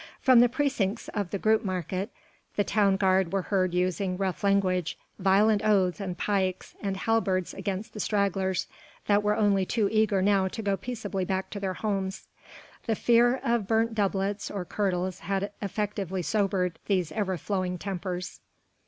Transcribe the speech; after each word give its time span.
From 0.19 0.39
the 0.39 0.49
precincts 0.49 1.09
of 1.09 1.29
the 1.29 1.37
Grootemarkt 1.37 2.09
the 2.55 2.63
town 2.63 2.95
guard 2.97 3.31
were 3.31 3.43
heard 3.43 3.75
using 3.75 4.17
rough 4.17 4.43
language, 4.43 4.97
violent 5.19 5.61
oaths 5.63 5.99
and 5.99 6.17
pikes 6.17 6.73
and 6.81 6.97
halberds 6.97 7.53
against 7.53 7.93
the 7.93 7.99
stragglers 7.99 8.65
that 9.05 9.21
were 9.21 9.35
only 9.35 9.63
too 9.63 9.87
eager 9.91 10.19
now 10.23 10.47
to 10.47 10.63
go 10.63 10.75
peaceably 10.75 11.23
back 11.23 11.51
to 11.51 11.59
their 11.59 11.75
homes. 11.75 12.25
The 12.87 12.95
fear 12.95 13.35
of 13.43 13.67
burnt 13.67 13.93
doublets 13.93 14.49
or 14.49 14.65
kirtles 14.65 15.19
had 15.19 15.51
effectually 15.61 16.23
sobered 16.23 16.79
these 16.87 17.11
over 17.11 17.37
flowing 17.37 17.77
tempers. 17.77 18.39